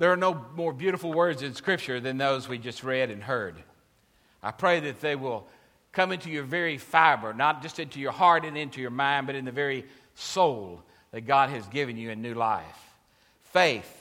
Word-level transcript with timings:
There 0.00 0.10
are 0.10 0.16
no 0.16 0.46
more 0.56 0.72
beautiful 0.72 1.12
words 1.12 1.42
in 1.42 1.52
Scripture 1.52 2.00
than 2.00 2.16
those 2.16 2.48
we 2.48 2.56
just 2.56 2.82
read 2.82 3.10
and 3.10 3.22
heard. 3.22 3.56
I 4.42 4.50
pray 4.50 4.80
that 4.80 5.02
they 5.02 5.14
will 5.14 5.46
come 5.92 6.10
into 6.10 6.30
your 6.30 6.44
very 6.44 6.78
fiber, 6.78 7.34
not 7.34 7.60
just 7.60 7.78
into 7.78 8.00
your 8.00 8.10
heart 8.10 8.46
and 8.46 8.56
into 8.56 8.80
your 8.80 8.90
mind, 8.90 9.26
but 9.26 9.36
in 9.36 9.44
the 9.44 9.52
very 9.52 9.84
soul 10.14 10.82
that 11.10 11.26
God 11.26 11.50
has 11.50 11.66
given 11.66 11.98
you 11.98 12.08
in 12.08 12.22
new 12.22 12.32
life. 12.32 12.64
Faith. 13.52 13.94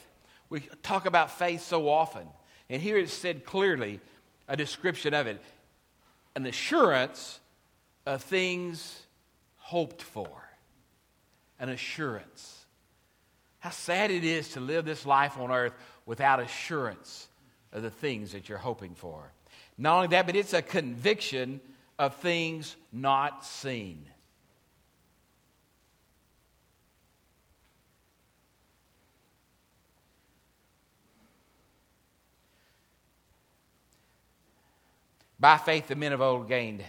We 0.49 0.61
talk 0.83 1.05
about 1.05 1.37
faith 1.37 1.63
so 1.63 1.89
often. 1.89 2.25
And 2.69 2.81
here 2.81 2.97
it's 2.97 3.11
said 3.11 3.45
clearly 3.45 3.99
a 4.47 4.55
description 4.55 5.13
of 5.13 5.27
it 5.27 5.41
an 6.33 6.45
assurance 6.45 7.41
of 8.05 8.23
things 8.23 9.01
hoped 9.57 10.01
for. 10.01 10.29
An 11.59 11.67
assurance. 11.67 12.58
How 13.59 13.71
sad 13.71 14.09
it 14.09 14.23
is 14.23 14.49
to 14.49 14.59
live 14.59 14.85
this 14.85 15.05
life 15.05 15.37
on 15.37 15.51
earth 15.51 15.73
without 16.05 16.39
assurance 16.39 17.27
of 17.71 17.83
the 17.83 17.89
things 17.89 18.31
that 18.31 18.49
you're 18.49 18.57
hoping 18.57 18.95
for. 18.95 19.31
Not 19.77 19.95
only 19.95 20.07
that, 20.07 20.25
but 20.25 20.35
it's 20.35 20.53
a 20.53 20.61
conviction 20.61 21.59
of 21.97 22.15
things 22.15 22.75
not 22.91 23.45
seen. 23.45 24.05
By 35.39 35.57
faith, 35.57 35.87
the 35.87 35.95
men 35.95 36.11
of 36.11 36.21
old 36.21 36.49
gained 36.49 36.83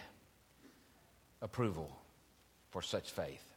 approval 1.40 1.96
for 2.70 2.82
such 2.82 3.10
faith. 3.10 3.49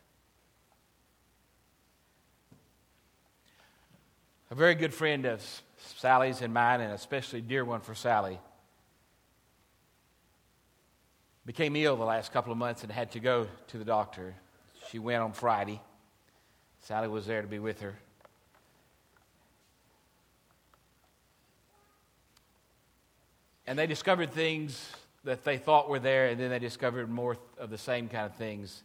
A 4.53 4.55
very 4.55 4.75
good 4.75 4.93
friend 4.93 5.25
of 5.25 5.41
Sally's 5.97 6.43
and 6.43 6.53
mine, 6.53 6.79
and 6.79 6.93
especially 6.93 7.41
dear 7.41 7.65
one 7.65 7.81
for 7.81 7.95
Sally, 7.95 8.37
became 11.43 11.75
ill 11.75 11.95
the 11.95 12.03
last 12.03 12.31
couple 12.31 12.51
of 12.51 12.59
months 12.59 12.83
and 12.83 12.91
had 12.91 13.13
to 13.13 13.19
go 13.19 13.47
to 13.69 13.79
the 13.79 13.83
doctor. 13.83 14.35
She 14.91 14.99
went 14.99 15.23
on 15.23 15.33
Friday. 15.33 15.81
Sally 16.81 17.07
was 17.07 17.25
there 17.25 17.41
to 17.41 17.47
be 17.47 17.57
with 17.57 17.81
her. 17.81 17.95
And 23.65 23.79
they 23.79 23.87
discovered 23.87 24.31
things 24.33 24.87
that 25.23 25.43
they 25.43 25.57
thought 25.57 25.89
were 25.89 25.97
there, 25.97 26.27
and 26.27 26.39
then 26.39 26.51
they 26.51 26.59
discovered 26.59 27.09
more 27.09 27.37
of 27.57 27.71
the 27.71 27.79
same 27.79 28.07
kind 28.07 28.27
of 28.27 28.35
things 28.35 28.83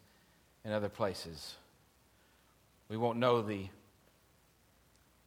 in 0.64 0.72
other 0.72 0.88
places. 0.88 1.56
We 2.88 2.97
won't 2.97 3.19
know 3.19 3.42
the 3.42 3.69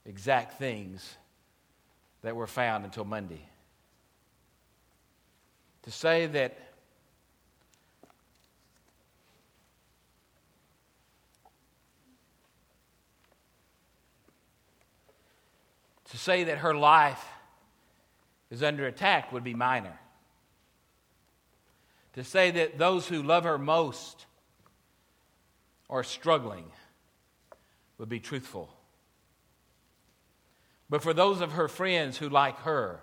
exact 0.05 0.57
things 0.57 1.17
that 2.21 2.35
were 2.35 2.47
found 2.47 2.85
until 2.85 3.05
Monday. 3.05 3.47
To 5.83 5.91
say 5.91 6.27
that 6.27 6.57
to 16.11 16.17
say 16.17 16.43
that 16.43 16.59
her 16.59 16.75
life 16.75 17.25
is 18.51 18.61
under 18.61 18.85
attack 18.85 19.31
would 19.31 19.43
be 19.43 19.53
minor. 19.53 19.97
To 22.13 22.23
say 22.23 22.51
that 22.51 22.77
those 22.77 23.07
who 23.07 23.23
love 23.23 23.45
her 23.45 23.57
most 23.57 24.25
are 25.89 26.03
struggling 26.03 26.65
would 27.97 28.09
be 28.09 28.19
truthful. 28.19 28.69
But 30.91 31.01
for 31.01 31.13
those 31.13 31.39
of 31.39 31.53
her 31.53 31.69
friends 31.69 32.17
who, 32.17 32.27
like 32.27 32.59
her, 32.59 32.99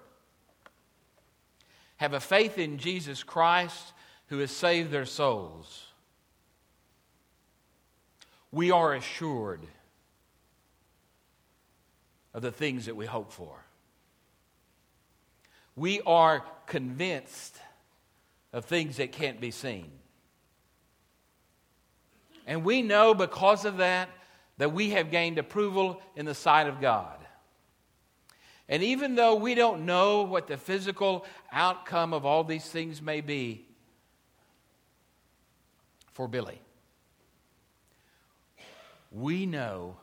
have 1.96 2.12
a 2.12 2.20
faith 2.20 2.58
in 2.58 2.76
Jesus 2.76 3.22
Christ 3.22 3.94
who 4.26 4.38
has 4.40 4.50
saved 4.50 4.90
their 4.90 5.06
souls, 5.06 5.86
we 8.52 8.70
are 8.70 8.92
assured 8.92 9.62
of 12.34 12.42
the 12.42 12.52
things 12.52 12.84
that 12.84 12.94
we 12.94 13.06
hope 13.06 13.32
for. 13.32 13.64
We 15.74 16.02
are 16.02 16.44
convinced 16.66 17.56
of 18.52 18.66
things 18.66 18.98
that 18.98 19.12
can't 19.12 19.40
be 19.40 19.50
seen. 19.50 19.90
And 22.46 22.66
we 22.66 22.82
know 22.82 23.14
because 23.14 23.64
of 23.64 23.78
that 23.78 24.10
that 24.58 24.74
we 24.74 24.90
have 24.90 25.10
gained 25.10 25.38
approval 25.38 26.02
in 26.16 26.26
the 26.26 26.34
sight 26.34 26.66
of 26.66 26.82
God. 26.82 27.18
And 28.68 28.82
even 28.82 29.14
though 29.14 29.34
we 29.34 29.54
don't 29.54 29.86
know 29.86 30.22
what 30.22 30.46
the 30.46 30.58
physical 30.58 31.24
outcome 31.50 32.12
of 32.12 32.26
all 32.26 32.44
these 32.44 32.68
things 32.68 33.00
may 33.00 33.20
be 33.20 33.64
for 36.12 36.28
Billy, 36.28 36.60
we 39.10 39.46
know 39.46 39.96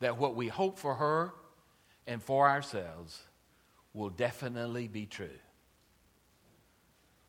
that 0.00 0.16
what 0.16 0.34
we 0.34 0.48
hope 0.48 0.78
for 0.78 0.94
her 0.94 1.32
and 2.06 2.22
for 2.22 2.48
ourselves 2.48 3.22
will 3.92 4.10
definitely 4.10 4.88
be 4.88 5.06
true. 5.06 5.28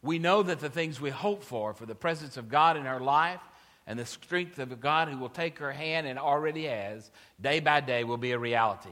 We 0.01 0.19
know 0.19 0.43
that 0.43 0.59
the 0.59 0.69
things 0.69 1.01
we 1.01 1.09
hope 1.09 1.43
for, 1.43 1.73
for 1.73 1.85
the 1.85 1.95
presence 1.95 2.37
of 2.37 2.47
God 2.47 2.77
in 2.77 2.85
her 2.85 2.99
life 2.99 3.41
and 3.87 3.97
the 3.97 4.05
strength 4.05 4.59
of 4.59 4.79
God 4.79 5.09
who 5.09 5.17
will 5.17 5.29
take 5.29 5.59
her 5.59 5.71
hand 5.71 6.07
and 6.07 6.19
already 6.19 6.65
has, 6.65 7.09
day 7.41 7.59
by 7.59 7.81
day, 7.81 8.03
will 8.03 8.17
be 8.17 8.31
a 8.31 8.39
reality. 8.39 8.89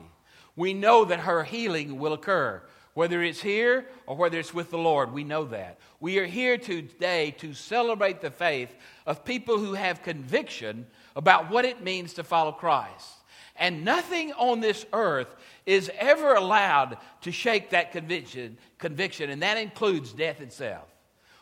We 0.56 0.74
know 0.74 1.06
that 1.06 1.22
her 1.22 1.44
healing 1.44 1.98
will 2.00 2.14
occur, 2.14 2.62
whether 2.94 3.24
it's 3.24 3.42
here 3.42 3.88
or 4.06 4.16
whether 4.16 4.40
it's 4.40 4.54
with 4.54 4.70
the 4.70 4.78
Lord. 4.78 5.12
We 5.12 5.24
know 5.24 5.46
that. 5.46 5.80
We 6.00 6.20
are 6.20 6.26
here 6.26 6.58
today 6.58 7.32
to 7.40 7.54
celebrate 7.54 8.22
the 8.22 8.30
faith 8.30 8.74
of 9.06 9.26
people 9.26 9.58
who 9.58 9.74
have 9.74 10.04
conviction 10.04 10.86
about 11.16 11.50
what 11.50 11.66
it 11.66 11.82
means 11.82 12.14
to 12.14 12.24
follow 12.24 12.52
Christ. 12.52 13.10
And 13.56 13.86
nothing 13.86 14.34
on 14.34 14.62
this 14.62 14.86
earth 14.94 15.36
is 15.66 15.92
ever 15.98 16.34
allowed 16.34 16.98
to 17.22 17.32
shake 17.32 17.70
that 17.70 17.92
conviction, 17.92 18.58
conviction, 18.78 19.30
and 19.30 19.42
that 19.44 19.58
includes 19.58 20.12
death 20.12 20.42
itself. 20.42 20.88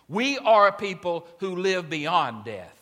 We 0.07 0.37
are 0.39 0.67
a 0.67 0.73
people 0.73 1.27
who 1.39 1.55
live 1.55 1.89
beyond 1.89 2.43
death. 2.43 2.77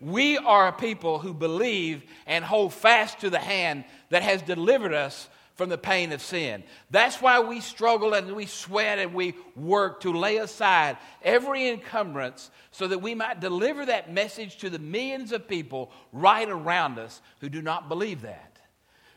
We 0.00 0.38
are 0.38 0.68
a 0.68 0.72
people 0.72 1.18
who 1.18 1.32
believe 1.32 2.02
and 2.26 2.44
hold 2.44 2.74
fast 2.74 3.20
to 3.20 3.30
the 3.30 3.38
hand 3.38 3.84
that 4.10 4.22
has 4.22 4.42
delivered 4.42 4.92
us 4.92 5.28
from 5.58 5.68
the 5.68 5.76
pain 5.76 6.12
of 6.12 6.22
sin. 6.22 6.62
That's 6.88 7.20
why 7.20 7.40
we 7.40 7.60
struggle 7.60 8.14
and 8.14 8.32
we 8.32 8.46
sweat 8.46 9.00
and 9.00 9.12
we 9.12 9.34
work 9.56 10.00
to 10.02 10.12
lay 10.12 10.36
aside 10.36 10.96
every 11.20 11.68
encumbrance 11.68 12.52
so 12.70 12.86
that 12.86 13.02
we 13.02 13.16
might 13.16 13.40
deliver 13.40 13.84
that 13.84 14.12
message 14.12 14.58
to 14.58 14.70
the 14.70 14.78
millions 14.78 15.32
of 15.32 15.48
people 15.48 15.90
right 16.12 16.48
around 16.48 17.00
us 17.00 17.20
who 17.40 17.48
do 17.48 17.60
not 17.60 17.88
believe 17.88 18.22
that. 18.22 18.47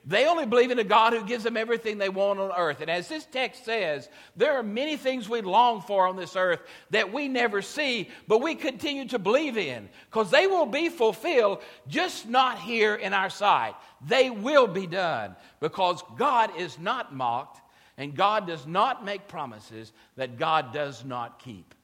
They 0.04 0.26
only 0.26 0.48
believe 0.48 0.72
in 0.72 0.80
a 0.80 0.84
God 0.84 1.14
who 1.14 1.24
gives 1.24 1.44
them 1.44 1.56
everything 1.56 2.00
they 2.00 2.10
want 2.10 2.40
on 2.40 2.52
earth. 2.58 2.82
And 2.82 2.90
as 2.90 3.08
this 3.08 3.26
text 3.26 3.66
says, 3.66 4.10
there 4.36 4.54
are 4.54 4.64
many 4.64 4.98
things 4.98 5.30
we 5.30 5.42
long 5.42 5.82
for 5.82 6.08
on 6.08 6.16
this 6.16 6.36
earth 6.36 6.60
that 6.90 7.14
we 7.14 7.28
never 7.28 7.62
see, 7.62 8.10
but 8.28 8.42
we 8.42 8.56
continue 8.56 9.08
to 9.10 9.20
believe 9.20 9.58
in 9.58 9.90
because 10.10 10.32
they 10.32 10.48
will 10.48 10.66
be 10.66 10.90
fulfilled, 10.90 11.62
just 11.88 12.28
not 12.28 12.58
here 12.58 12.96
in 12.96 13.14
our 13.14 13.30
sight. 13.30 13.76
They 14.08 14.32
will 14.32 14.66
be 14.66 14.88
done 14.88 15.36
because 15.60 16.02
God 16.18 16.50
is 16.58 16.80
not 16.80 17.14
mocked 17.14 17.62
and 17.96 18.16
God 18.16 18.48
does 18.48 18.66
not 18.66 19.06
make 19.06 19.28
promises 19.28 19.94
that 20.16 20.40
God 20.40 20.74
does 20.74 21.06
not 21.06 21.38
keep. 21.38 21.76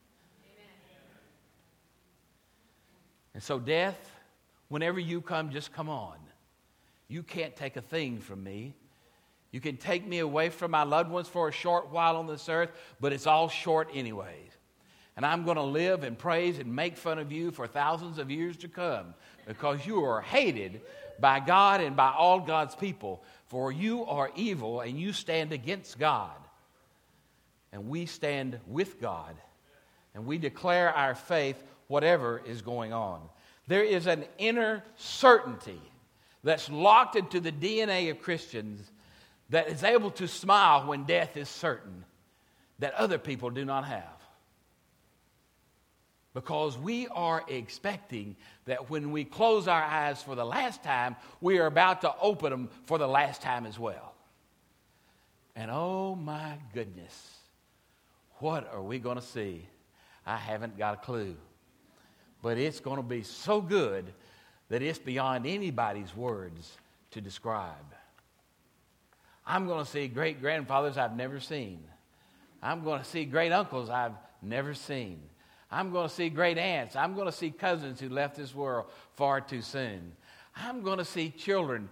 And 3.35 3.43
so, 3.43 3.59
death, 3.59 4.11
whenever 4.69 4.99
you 4.99 5.21
come, 5.21 5.51
just 5.51 5.71
come 5.71 5.89
on. 5.89 6.17
You 7.07 7.23
can't 7.23 7.55
take 7.55 7.77
a 7.77 7.81
thing 7.81 8.19
from 8.19 8.43
me. 8.43 8.73
You 9.51 9.61
can 9.61 9.77
take 9.77 10.05
me 10.05 10.19
away 10.19 10.49
from 10.49 10.71
my 10.71 10.83
loved 10.83 11.09
ones 11.09 11.27
for 11.27 11.47
a 11.47 11.51
short 11.51 11.89
while 11.89 12.17
on 12.17 12.27
this 12.27 12.49
earth, 12.49 12.71
but 12.99 13.13
it's 13.13 13.27
all 13.27 13.47
short, 13.47 13.89
anyways. 13.93 14.51
And 15.15 15.25
I'm 15.25 15.45
going 15.45 15.57
to 15.57 15.63
live 15.63 16.03
and 16.03 16.17
praise 16.17 16.59
and 16.59 16.75
make 16.75 16.97
fun 16.97 17.17
of 17.17 17.31
you 17.31 17.51
for 17.51 17.65
thousands 17.65 18.19
of 18.19 18.29
years 18.29 18.57
to 18.57 18.67
come 18.67 19.15
because 19.47 19.85
you 19.85 20.03
are 20.03 20.21
hated 20.21 20.81
by 21.19 21.39
God 21.39 21.81
and 21.81 21.95
by 21.95 22.11
all 22.11 22.39
God's 22.39 22.75
people, 22.75 23.23
for 23.47 23.71
you 23.71 24.05
are 24.05 24.29
evil 24.35 24.81
and 24.81 24.99
you 24.99 25.13
stand 25.13 25.53
against 25.53 25.97
God. 25.97 26.35
And 27.71 27.89
we 27.89 28.05
stand 28.05 28.59
with 28.67 29.01
God 29.01 29.35
and 30.13 30.25
we 30.25 30.37
declare 30.37 30.93
our 30.93 31.15
faith 31.15 31.63
whatever 31.87 32.41
is 32.45 32.61
going 32.61 32.93
on. 32.93 33.21
There 33.67 33.83
is 33.83 34.07
an 34.07 34.25
inner 34.37 34.83
certainty 34.97 35.81
that's 36.47 36.69
locked 36.69 37.17
into 37.17 37.41
the 37.41 37.51
DNA 37.51 38.09
of 38.09 38.21
Christians 38.21 38.89
that 39.49 39.67
is 39.67 39.83
able 39.83 40.11
to 40.11 40.27
smile 40.27 40.87
when 40.87 41.03
death 41.03 41.35
is 41.35 41.49
certain 41.49 42.05
that 42.79 42.93
other 42.93 43.17
people 43.17 43.49
do 43.49 43.65
not 43.65 43.85
have. 43.85 44.03
Because 46.33 46.77
we 46.77 47.07
are 47.07 47.43
expecting 47.49 48.35
that 48.65 48.89
when 48.89 49.11
we 49.11 49.25
close 49.25 49.67
our 49.67 49.81
eyes 49.81 50.21
for 50.21 50.35
the 50.35 50.45
last 50.45 50.83
time, 50.83 51.17
we 51.41 51.57
are 51.59 51.65
about 51.65 52.01
to 52.01 52.13
open 52.21 52.51
them 52.51 52.69
for 52.85 52.97
the 52.97 53.07
last 53.07 53.41
time 53.41 53.65
as 53.65 53.77
well. 53.77 54.13
And 55.55 55.69
oh 55.69 56.15
my 56.15 56.53
goodness, 56.73 57.39
what 58.37 58.71
are 58.71 58.81
we 58.83 58.99
going 58.99 59.17
to 59.17 59.21
see? 59.21 59.67
I 60.25 60.37
haven't 60.37 60.77
got 60.77 60.93
a 60.93 60.97
clue. 60.97 61.35
But 62.41 62.57
it's 62.57 62.79
going 62.79 62.97
to 62.97 63.03
be 63.03 63.23
so 63.23 63.59
good 63.59 64.13
that 64.69 64.81
it's 64.81 64.99
beyond 64.99 65.45
anybody's 65.45 66.15
words 66.15 66.77
to 67.11 67.21
describe. 67.21 67.75
I'm 69.45 69.65
going 69.65 69.83
to 69.83 69.89
see 69.89 70.07
great 70.07 70.41
grandfathers 70.41 70.97
I've 70.97 71.15
never 71.15 71.39
seen. 71.39 71.83
I'm 72.61 72.83
going 72.83 72.99
to 72.99 73.05
see 73.05 73.23
great 73.25 73.51
uncles 73.51 73.89
I've 73.89 74.15
never 74.41 74.73
seen. 74.73 75.21
I'm 75.71 75.91
going 75.91 76.07
to 76.07 76.13
see 76.13 76.29
great 76.29 76.57
aunts. 76.57 76.95
I'm 76.95 77.13
going 77.13 77.27
to 77.27 77.31
see 77.31 77.51
cousins 77.51 77.99
who 77.99 78.09
left 78.09 78.35
this 78.35 78.53
world 78.53 78.87
far 79.15 79.41
too 79.41 79.61
soon. 79.61 80.11
I'm 80.55 80.81
going 80.81 80.97
to 80.97 81.05
see 81.05 81.29
children 81.29 81.89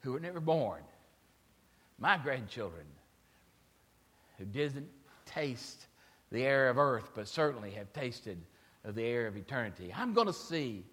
who 0.00 0.12
were 0.12 0.20
never 0.20 0.40
born. 0.40 0.82
My 1.98 2.16
grandchildren 2.16 2.86
who 4.38 4.44
didn't 4.44 4.88
taste 5.26 5.86
the 6.30 6.42
air 6.42 6.68
of 6.68 6.78
earth, 6.78 7.10
but 7.14 7.28
certainly 7.28 7.70
have 7.72 7.92
tasted 7.92 8.38
of 8.84 8.94
the 8.94 9.04
air 9.04 9.26
of 9.26 9.36
eternity. 9.36 9.92
I'm 9.96 10.12
going 10.12 10.26
to 10.26 10.32
see 10.32 10.84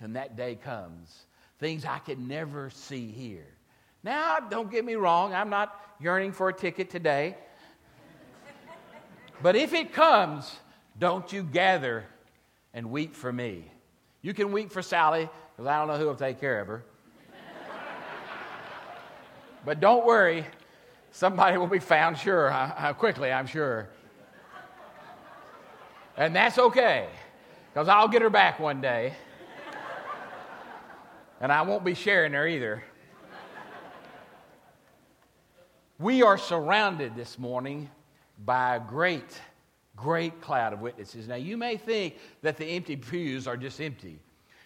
when 0.00 0.14
that 0.14 0.36
day 0.36 0.56
comes 0.56 1.26
things 1.60 1.84
I 1.84 1.98
could 1.98 2.18
never 2.18 2.70
see 2.70 3.10
here. 3.10 3.46
Now, 4.02 4.38
don't 4.40 4.70
get 4.70 4.84
me 4.84 4.94
wrong, 4.94 5.34
I'm 5.34 5.50
not 5.50 5.78
yearning 6.00 6.32
for 6.32 6.48
a 6.48 6.54
ticket 6.54 6.88
today. 6.88 7.36
but 9.42 9.54
if 9.54 9.74
it 9.74 9.92
comes, 9.92 10.56
don't 10.98 11.30
you 11.30 11.42
gather 11.42 12.06
and 12.72 12.90
weep 12.90 13.14
for 13.14 13.30
me. 13.30 13.64
You 14.22 14.32
can 14.32 14.52
weep 14.52 14.72
for 14.72 14.80
Sally, 14.80 15.28
because 15.52 15.66
I 15.66 15.78
don't 15.78 15.88
know 15.88 15.98
who 15.98 16.06
will 16.06 16.14
take 16.14 16.40
care 16.40 16.60
of 16.60 16.66
her. 16.68 16.84
but 19.64 19.80
don't 19.80 20.06
worry, 20.06 20.46
somebody 21.10 21.58
will 21.58 21.66
be 21.66 21.78
found, 21.78 22.16
sure, 22.16 22.48
how 22.48 22.94
quickly, 22.94 23.30
I'm 23.30 23.46
sure. 23.46 23.90
And 26.16 26.34
that's 26.34 26.58
okay, 26.58 27.08
because 27.72 27.88
I'll 27.88 28.08
get 28.08 28.22
her 28.22 28.30
back 28.30 28.58
one 28.58 28.80
day. 28.80 29.12
And 31.40 31.50
I 31.50 31.62
won't 31.62 31.84
be 31.84 31.94
sharing 31.94 32.32
her 32.32 32.46
either. 32.46 32.84
We 35.98 36.22
are 36.22 36.38
surrounded 36.38 37.14
this 37.14 37.38
morning 37.38 37.90
by 38.42 38.76
a 38.76 38.80
great, 38.80 39.38
great 39.96 40.40
cloud 40.40 40.72
of 40.72 40.80
witnesses. 40.80 41.28
Now, 41.28 41.34
you 41.34 41.58
may 41.58 41.76
think 41.76 42.16
that 42.40 42.56
the 42.56 42.64
empty 42.64 42.96
pews 42.96 43.46
are 43.46 43.56
just 43.56 43.78
empty. 43.82 44.18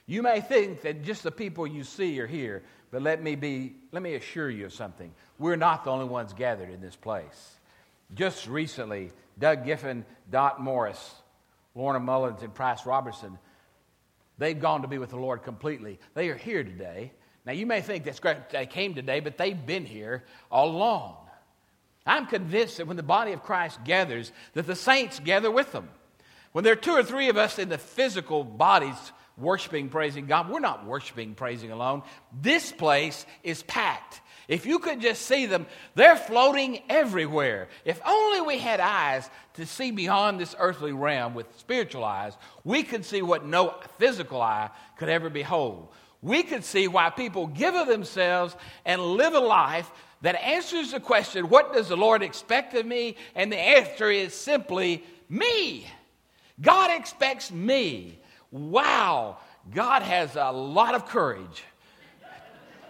You 0.07 0.23
may 0.23 0.41
think 0.41 0.83
that 0.83 1.03
just 1.03 1.25
the 1.25 1.33
people 1.33 1.67
you 1.67 1.83
see 1.83 2.21
are 2.21 2.27
here, 2.27 2.63
but 2.93 3.03
let 3.03 3.21
me 3.21 3.35
be 3.35 3.75
let 3.91 4.03
me 4.03 4.15
assure 4.15 4.51
you 4.51 4.67
of 4.67 4.73
something. 4.73 5.13
We're 5.39 5.57
not 5.57 5.85
the 5.85 5.91
only 5.91 6.05
ones 6.05 6.33
gathered 6.33 6.71
in 6.71 6.81
this 6.81 6.95
place. 6.95 7.57
Just 8.15 8.47
recently, 8.47 9.11
Doug 9.39 9.65
Giffen, 9.65 10.05
Dot 10.31 10.63
Morris, 10.63 11.15
Lorna 11.75 11.99
Mullins, 12.01 12.43
and 12.43 12.55
Price 12.55 12.87
Robertson, 12.87 13.39
they've 14.39 14.59
gone 14.59 14.83
to 14.83 14.89
be 14.89 14.99
with 14.99 15.11
the 15.11 15.17
Lord 15.17 15.43
completely. 15.43 15.99
They 16.15 16.29
are 16.29 16.37
here 16.37 16.65
today. 16.65 17.13
Now, 17.47 17.53
you 17.53 17.67
may 17.67 17.81
think 17.81 18.05
that's 18.05 18.21
great 18.21 18.51
they 18.51 18.67
came 18.67 18.95
today, 18.95 19.21
but 19.21 19.37
they've 19.37 19.67
been 19.67 19.85
here 19.85 20.25
all 20.51 20.71
along. 20.71 21.17
I'm 22.07 22.27
convinced 22.27 22.79
that 22.79 22.87
when 22.87 22.97
the 22.97 23.03
body 23.03 23.33
of 23.33 23.43
Christ 23.43 23.83
gathers, 23.85 24.33
that 24.55 24.67
the 24.67 24.77
saints 24.77 25.21
gather 25.21 25.51
with 25.51 25.73
them. 25.73 25.89
When 26.53 26.65
there 26.65 26.75
are 26.75 26.77
two 26.77 26.93
or 26.93 27.03
three 27.03 27.29
of 27.29 27.37
us 27.37 27.59
in 27.59 27.69
the 27.69 27.79
physical 27.79 28.45
bodies 28.45 28.97
worshiping, 29.37 29.89
praising 29.89 30.27
God, 30.27 30.49
we're 30.49 30.61
not 30.61 30.87
worshiping, 30.87 31.35
praising 31.35 31.71
alone. 31.71 32.03
This 32.33 32.71
place 32.71 33.27
is 33.43 33.63
packed. 33.65 34.21
If 34.49 34.67
you 34.67 34.79
could 34.79 35.01
just 35.01 35.23
see 35.23 35.47
them, 35.47 35.67
they're 35.95 36.17
floating 36.17 36.83
everywhere. 36.89 37.69
If 37.85 38.01
only 38.07 38.41
we 38.43 38.59
had 38.59 38.81
eyes 38.81 39.29
to 39.55 39.67
see 39.67 39.91
beyond 39.91 40.39
this 40.39 40.55
earthly 40.59 40.93
realm 40.93 41.35
with 41.35 41.47
spiritual 41.59 42.05
eyes, 42.05 42.35
we 42.63 42.83
could 42.83 43.05
see 43.05 43.23
what 43.23 43.47
no 43.47 43.75
physical 43.99 44.41
eye 44.41 44.71
could 44.99 45.09
ever 45.09 45.31
behold. 45.31 45.89
We 46.21 46.43
could 46.43 46.65
see 46.65 46.89
why 46.89 47.11
people 47.11 47.47
give 47.47 47.75
of 47.75 47.87
themselves 47.87 48.57
and 48.85 49.01
live 49.01 49.35
a 49.35 49.41
life 49.41 49.91
that 50.23 50.43
answers 50.43 50.93
the 50.93 51.01
question, 51.01 51.49
What 51.49 51.75
does 51.75 51.89
the 51.89 51.97
Lord 51.97 52.23
expect 52.23 52.75
of 52.75 52.87
me? 52.87 53.17
And 53.35 53.53
the 53.53 53.59
answer 53.59 54.11
is 54.11 54.35
simply, 54.35 55.05
Me. 55.29 55.87
God 56.61 56.91
expects 56.91 57.51
me. 57.51 58.19
Wow, 58.51 59.39
God 59.75 60.03
has 60.03 60.37
a 60.37 60.51
lot 60.51 60.95
of 60.95 61.07
courage. 61.07 61.65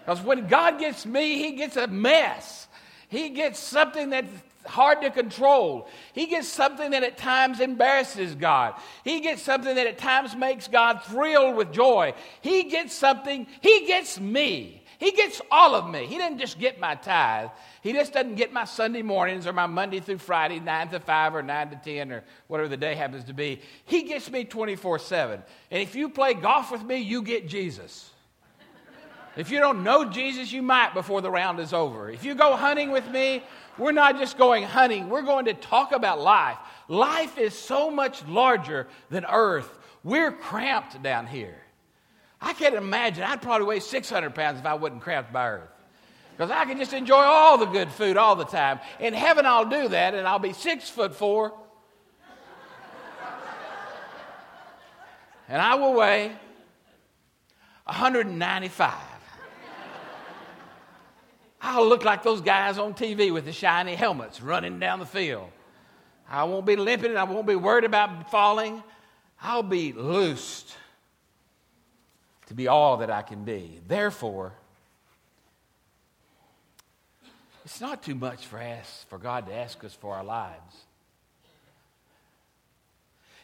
Because 0.05 0.21
when 0.21 0.47
God 0.47 0.79
gets 0.79 1.07
me, 1.07 1.39
He 1.39 1.53
gets 1.53 1.77
a 1.77 1.87
mess. 1.87 2.69
He 3.09 3.31
gets 3.31 3.59
something 3.59 4.11
that's 4.11 4.31
hard 4.67 5.03
to 5.03 5.11
control. 5.11 5.89
He 6.13 6.27
gets 6.27 6.49
something 6.49 6.91
that 6.91 7.03
at 7.03 7.19
times 7.19 7.61
embarrasses 7.61 8.35
God. 8.35 8.75
He 9.05 9.21
gets 9.21 9.43
something 9.43 9.75
that 9.75 9.87
at 9.87 9.99
times 9.99 10.35
makes 10.35 10.69
God 10.69 11.03
thrilled 11.05 11.57
with 11.57 11.73
joy. 11.73 12.15
He 12.41 12.65
gets 12.65 12.95
something, 12.95 13.47
He 13.61 13.87
gets 13.87 14.19
me. 14.19 14.83
He 14.99 15.11
gets 15.11 15.43
all 15.51 15.75
of 15.75 15.91
me. 15.91 16.07
He 16.07 16.19
doesn't 16.19 16.39
just 16.39 16.59
get 16.59 16.81
my 16.81 16.95
tithe. 16.95 17.51
He 17.83 17.93
just 17.93 18.13
doesn't 18.13 18.37
get 18.37 18.53
my 18.53 18.65
Sunday 18.65 19.03
mornings 19.03 19.47
or 19.47 19.53
my 19.53 19.67
Monday 19.67 20.01
through 20.01 20.19
Friday, 20.19 20.61
9 20.61 20.89
to 20.91 21.01
5 21.01 21.35
or 21.35 21.43
9 21.43 21.71
to 21.71 21.77
10 21.77 22.13
or 22.13 22.25
whatever 22.47 22.69
the 22.69 22.77
day 22.77 22.95
happens 22.95 23.25
to 23.25 23.35
be. 23.35 23.61
He 23.85 24.05
gets 24.05 24.31
me 24.31 24.45
24 24.45 24.99
7. 25.01 25.43
And 25.71 25.83
if 25.83 25.95
you 25.95 26.09
play 26.09 26.35
golf 26.35 26.71
with 26.71 26.83
me, 26.83 26.97
you 26.99 27.23
get 27.23 27.49
Jesus. 27.49 28.14
If 29.37 29.51
you 29.51 29.59
don't 29.59 29.83
know 29.83 30.05
Jesus, 30.05 30.53
you 30.53 30.63
might 30.63 30.95
before 30.95 31.21
the 31.21 31.31
round 31.31 31.59
is 31.59 31.73
over. 31.73 32.09
If 32.11 32.25
you 32.25 32.35
go 32.35 32.55
hunting 32.55 32.93
with 32.93 33.09
me, 33.11 33.43
we're 33.79 33.93
not 33.93 34.19
just 34.19 34.39
going 34.39 34.63
hunting, 34.63 35.09
we're 35.09 35.23
going 35.23 35.47
to 35.47 35.55
talk 35.55 35.93
about 35.93 36.21
life. 36.21 36.57
Life 36.87 37.39
is 37.39 37.55
so 37.55 37.91
much 37.91 38.25
larger 38.27 38.87
than 39.11 39.25
earth. 39.29 39.69
We're 40.05 40.31
cramped 40.31 41.03
down 41.03 41.27
here. 41.27 41.57
I 42.41 42.53
can't 42.53 42.75
imagine. 42.75 43.25
I'd 43.25 43.43
probably 43.43 43.67
weigh 43.67 43.81
600 43.81 44.35
pounds 44.35 44.61
if 44.61 44.67
I 44.67 44.75
wasn't 44.75 45.01
cramped 45.01 45.33
by 45.33 45.49
earth. 45.49 45.71
Because 46.37 46.51
I 46.51 46.65
can 46.65 46.79
just 46.79 46.93
enjoy 46.93 47.23
all 47.23 47.59
the 47.59 47.67
good 47.67 47.91
food 47.91 48.17
all 48.17 48.37
the 48.37 48.45
time. 48.45 48.81
In 49.01 49.15
heaven, 49.15 49.47
I'll 49.47 49.69
do 49.69 49.89
that, 49.89 50.15
and 50.15 50.27
I'll 50.27 50.39
be 50.39 50.53
six 50.53 50.91
foot 50.91 51.15
four. 51.15 51.55
and 55.49 55.63
I 55.63 55.77
will 55.77 55.95
weigh 55.95 56.33
195. 57.85 59.14
I'll 61.67 61.89
look 61.89 62.05
like 62.05 62.23
those 62.23 62.43
guys 62.43 62.77
on 62.77 62.93
TV 62.93 63.33
with 63.33 63.47
the 63.47 63.53
shiny 63.53 63.95
helmets 63.95 64.43
running 64.43 64.79
down 64.79 64.99
the 64.99 65.07
field. 65.07 65.49
I 66.29 66.45
won't 66.45 66.67
be 66.67 66.77
limping 66.77 67.17
I 67.17 67.25
won't 67.25 67.47
be 67.47 67.57
worried 67.57 67.85
about 67.85 68.31
falling. 68.31 68.83
I'll 69.41 69.63
be 69.63 69.95
loosed 69.95 70.75
to 72.49 72.55
be 72.55 72.69
all 72.69 72.99
that 72.99 73.11
I 73.11 73.23
can 73.23 73.45
be. 73.45 73.81
Therefore, 73.89 74.53
it's 77.65 77.81
not 77.81 78.03
too 78.03 78.15
much 78.15 78.45
for, 78.45 78.61
for 79.09 79.19
God 79.19 79.47
to 79.47 79.55
ask 79.55 79.83
us 79.85 79.95
for 79.95 80.15
our 80.15 80.25
lives. 80.25 80.77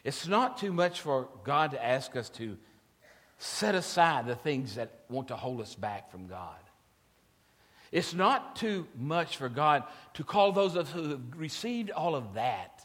It's 0.05 0.27
not 0.27 0.59
too 0.59 0.75
much 0.75 1.01
for 1.01 1.29
God 1.43 1.71
to 1.71 1.83
ask 1.83 2.15
us 2.17 2.29
to 2.31 2.59
set 3.39 3.75
aside 3.75 4.27
the 4.27 4.35
things 4.37 4.75
that 4.75 4.91
want 5.09 5.29
to 5.29 5.37
hold 5.37 5.63
us 5.63 5.75
back 5.75 6.11
from 6.11 6.27
God. 6.27 6.59
It's 7.93 8.15
not 8.15 8.57
too 8.57 8.87
much 8.97 9.37
for 9.37 9.49
God 9.49 9.85
to 10.15 10.25
call 10.25 10.53
those 10.53 10.77
of 10.77 10.87
us 10.87 10.93
who 10.93 11.09
have 11.11 11.21
received 11.37 11.91
all 11.91 12.15
of 12.15 12.35
that 12.35 12.85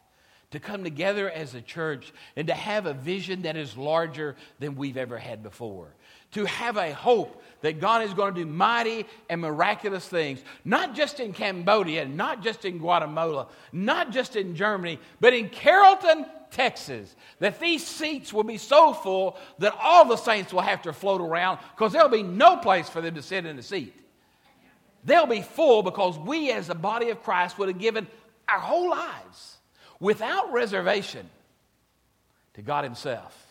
to 0.51 0.59
come 0.59 0.83
together 0.83 1.29
as 1.29 1.53
a 1.53 1.61
church 1.61 2.13
and 2.35 2.47
to 2.47 2.53
have 2.53 2.85
a 2.85 2.93
vision 2.93 3.43
that 3.43 3.57
is 3.57 3.75
larger 3.75 4.35
than 4.59 4.75
we've 4.75 4.97
ever 4.97 5.17
had 5.17 5.43
before 5.43 5.93
to 6.35 6.43
have 6.45 6.75
a 6.75 6.93
hope 6.93 7.41
that 7.61 7.79
God 7.79 8.03
is 8.03 8.13
going 8.13 8.33
to 8.35 8.43
do 8.43 8.45
mighty 8.45 9.05
and 9.29 9.39
miraculous 9.39 10.05
things, 10.05 10.43
not 10.65 10.93
just 10.93 11.21
in 11.21 11.31
Cambodia, 11.31 12.05
not 12.05 12.43
just 12.43 12.65
in 12.65 12.77
Guatemala, 12.77 13.47
not 13.71 14.11
just 14.11 14.35
in 14.35 14.53
Germany, 14.53 14.99
but 15.21 15.33
in 15.33 15.47
Carrollton, 15.47 16.25
Texas. 16.51 17.15
That 17.39 17.61
these 17.61 17.87
seats 17.87 18.33
will 18.33 18.43
be 18.43 18.57
so 18.57 18.93
full 18.93 19.37
that 19.59 19.77
all 19.81 20.03
the 20.03 20.17
saints 20.17 20.51
will 20.51 20.61
have 20.61 20.81
to 20.81 20.91
float 20.91 21.21
around 21.21 21.59
because 21.73 21.93
there'll 21.93 22.09
be 22.09 22.21
no 22.21 22.57
place 22.57 22.89
for 22.89 22.99
them 22.99 23.15
to 23.15 23.21
sit 23.21 23.45
in 23.45 23.57
a 23.57 23.63
seat. 23.63 23.93
They'll 25.05 25.27
be 25.27 25.41
full 25.41 25.83
because 25.83 26.17
we, 26.17 26.51
as 26.51 26.67
the 26.67 26.75
body 26.75 27.09
of 27.11 27.23
Christ, 27.23 27.57
would 27.57 27.69
have 27.69 27.79
given 27.79 28.07
our 28.49 28.59
whole 28.59 28.89
lives 28.89 29.57
without 29.99 30.51
reservation 30.51 31.29
to 32.55 32.61
God 32.61 32.83
Himself. 32.83 33.41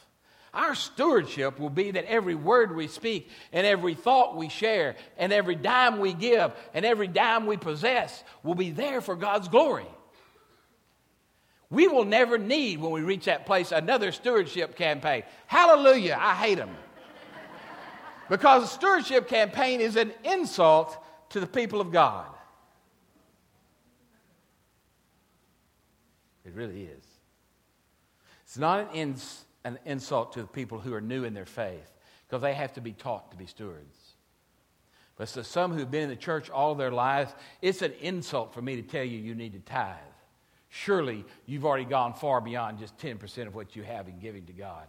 Our 0.52 0.75
stewardship 0.75 1.58
will 1.58 1.70
be 1.70 1.92
that 1.92 2.04
every 2.04 2.34
word 2.34 2.76
we 2.76 2.87
speak 2.87 3.28
and 3.52 3.66
every 3.66 3.94
thought 3.94 4.37
we 4.37 4.49
share 4.49 4.94
and 5.16 5.32
every 5.32 5.56
dime 5.56 5.99
we 5.99 6.12
give 6.12 6.52
and 6.73 6.84
every 6.84 7.08
dime 7.08 7.46
we 7.46 7.56
possess 7.56 8.23
will 8.44 8.54
be 8.54 8.70
there 8.70 9.00
for 9.00 9.16
God's 9.16 9.49
glory. 9.49 9.87
We 11.70 11.88
will 11.88 12.04
never 12.04 12.38
need, 12.38 12.80
when 12.80 12.92
we 12.92 13.00
reach 13.00 13.25
that 13.25 13.46
place, 13.46 13.73
another 13.73 14.12
stewardship 14.12 14.76
campaign. 14.76 15.25
Hallelujah, 15.49 16.16
I 16.20 16.34
hate 16.34 16.58
them. 16.58 16.70
Because 18.28 18.62
a 18.62 18.66
stewardship 18.68 19.28
campaign 19.28 19.80
is 19.80 19.96
an 19.96 20.12
insult 20.23 20.96
to 21.31 21.40
the 21.40 21.47
people 21.47 21.81
of 21.81 21.90
God. 21.90 22.26
It 26.45 26.52
really 26.54 26.83
is. 26.83 27.04
It's 28.43 28.59
not 28.59 28.81
an, 28.81 28.88
ins- 28.95 29.45
an 29.64 29.78
insult 29.85 30.35
to 30.35 30.43
the 30.43 30.49
people 30.49 30.78
who 30.78 30.95
are 30.95 31.00
new 31.00 31.25
in 31.25 31.35
their 31.35 31.47
faith 31.47 31.90
because 32.26 32.43
they 32.43 32.54
have 32.54 32.73
to 32.75 32.81
be 32.81 32.93
taught 32.93 33.31
to 33.31 33.37
be 33.37 33.47
stewards. 33.47 33.97
But 35.16 35.28
to 35.28 35.45
some 35.45 35.73
who've 35.73 35.90
been 35.90 36.02
in 36.02 36.09
the 36.09 36.16
church 36.16 36.50
all 36.50 36.75
their 36.75 36.90
lives, 36.90 37.35
it's 37.62 37.83
an 37.83 37.93
insult 38.00 38.52
for 38.52 38.61
me 38.61 38.76
to 38.76 38.83
tell 38.83 39.04
you 39.04 39.19
you 39.19 39.35
need 39.35 39.52
to 39.52 39.61
tithe. 39.61 39.97
Surely 40.69 41.25
you've 41.47 41.64
already 41.64 41.85
gone 41.85 42.14
far 42.14 42.40
beyond 42.40 42.78
just 42.78 42.99
10% 42.99 43.47
of 43.47 43.54
what 43.54 43.76
you 43.76 43.85
have 43.85 44.09
in 44.09 44.19
giving 44.19 44.45
to 44.47 44.52
God. 44.52 44.87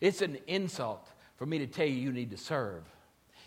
It's 0.00 0.20
an 0.20 0.38
insult 0.46 1.08
for 1.36 1.46
me 1.46 1.58
to 1.58 1.66
tell 1.66 1.86
you 1.86 1.94
you 1.94 2.12
need 2.12 2.30
to 2.30 2.36
serve. 2.36 2.84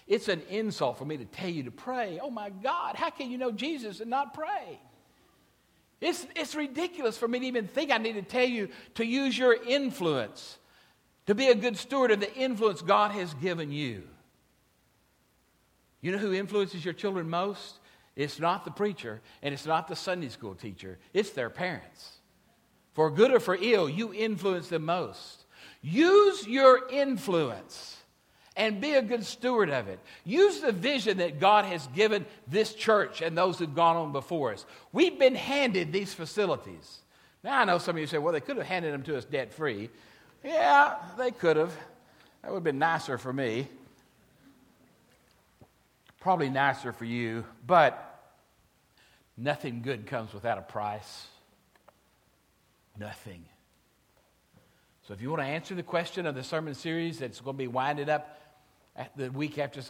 It's 0.10 0.28
an 0.28 0.42
insult 0.50 0.98
for 0.98 1.06
me 1.06 1.18
to 1.18 1.25
tell 1.25 1.51
you 1.51 1.63
to 1.63 1.72
pray. 1.72 2.20
Oh 2.22 2.32
my 2.32 2.50
God, 2.50 2.96
how 2.96 3.12
can 3.12 3.30
you 3.30 3.38
know 3.38 3.51
Jesus 3.51 4.00
and 4.00 4.10
not 4.10 4.34
pray? 4.34 4.80
It's, 6.01 6.25
it's 6.36 6.56
ridiculous 6.56 7.16
for 7.16 7.28
me 7.28 7.39
to 7.39 7.46
even 7.46 7.68
think 7.68 7.92
I 7.92 8.00
need 8.00 8.13
to 8.13 8.24
tell 8.24 8.48
you 8.48 8.70
to 8.96 9.06
use 9.06 9.38
your 9.38 9.54
influence, 9.54 10.58
to 11.28 11.36
be 11.36 11.50
a 11.50 11.56
good 11.56 11.78
steward 11.78 12.10
of 12.10 12.20
the 12.20 12.34
influence 12.34 12.82
God 12.82 13.12
has 13.12 13.36
given 13.36 13.72
you. 13.72 14.01
You 16.01 16.13
know 16.13 16.18
who 16.18 16.34
influences 16.34 16.84
your 16.84 16.96
children 16.96 17.30
most? 17.30 17.78
It's 18.16 18.39
not 18.39 18.66
the 18.66 18.72
preacher 18.72 19.22
and 19.44 19.54
it's 19.54 19.68
not 19.68 19.88
the 19.88 19.96
Sunday 19.96 20.30
school 20.30 20.56
teacher, 20.56 20.98
it's 21.13 21.30
their 21.32 21.51
parents. 21.51 22.13
For 22.94 23.12
good 23.12 23.32
or 23.32 23.39
for 23.39 23.58
ill, 23.62 23.88
you 23.88 24.12
influence 24.12 24.70
them 24.70 24.86
most. 24.86 25.46
Use 25.84 26.48
your 26.48 26.89
influence 26.89 27.99
and 28.60 28.82
be 28.82 28.94
a 28.94 29.01
good 29.01 29.25
steward 29.25 29.70
of 29.70 29.88
it. 29.88 30.00
Use 30.25 30.60
the 30.60 30.74
vision 30.74 31.20
that 31.20 31.39
God 31.39 31.63
has 31.63 31.88
given 31.88 32.25
this 32.46 32.74
church 32.74 33.22
and 33.22 33.36
those 33.36 33.58
who've 33.58 33.74
gone 33.74 33.96
on 33.96 34.12
before 34.12 34.51
us. 34.51 34.66
We've 34.92 35.18
been 35.18 35.34
handed 35.34 35.94
these 35.94 36.13
facilities. 36.13 37.00
Now, 37.42 37.62
I 37.62 37.63
know 37.63 37.78
some 37.78 37.96
of 37.96 38.01
you 38.01 38.06
say, 38.06 38.18
well, 38.18 38.34
they 38.34 38.42
could 38.42 38.58
have 38.58 38.66
handed 38.66 38.94
them 38.94 39.04
to 39.04 39.18
us 39.18 39.24
debt 39.24 39.54
free. 39.54 39.89
Yeah, 40.44 40.96
they 41.18 41.32
could 41.32 41.56
have. 41.56 41.74
That 42.42 42.51
would 42.51 42.58
have 42.58 42.63
been 42.66 42.80
nicer 42.80 43.18
for 43.18 43.32
me. 43.32 43.70
Probably 46.20 46.50
nicer 46.50 46.92
for 46.92 47.06
you, 47.06 47.46
but 47.66 48.22
nothing 49.38 49.82
good 49.82 50.06
comes 50.06 50.34
without 50.34 50.58
a 50.58 50.63
price. 50.63 51.28
Nothing. 53.00 53.46
So, 55.08 55.13
if 55.13 55.22
you 55.22 55.30
want 55.30 55.44
to 55.44 55.48
answer 55.48 55.75
the 55.75 55.84
question 55.84 56.25
of 56.25 56.36
the 56.36 56.44
sermon 56.44 56.74
series 56.74 57.20
that's 57.20 57.39
going 57.39 57.56
to 57.56 57.58
be 57.58 57.68
winded 57.68 58.10
up 58.10 58.36
the 59.15 59.29
week 59.32 59.58
after 59.58 59.82